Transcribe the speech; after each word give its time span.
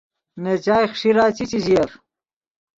نے 0.41 0.53
چائے 0.65 0.85
خݰیرا 0.97 1.25
چی، 1.35 1.43
چے 1.49 1.59
ژییف 1.65 1.91